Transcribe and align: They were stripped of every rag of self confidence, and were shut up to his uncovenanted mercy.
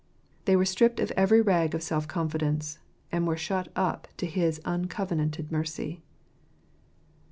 They 0.45 0.55
were 0.55 0.65
stripped 0.65 0.99
of 0.99 1.11
every 1.11 1.41
rag 1.41 1.75
of 1.75 1.83
self 1.83 2.07
confidence, 2.07 2.79
and 3.11 3.27
were 3.27 3.37
shut 3.37 3.67
up 3.75 4.07
to 4.17 4.25
his 4.25 4.59
uncovenanted 4.65 5.51
mercy. 5.51 6.01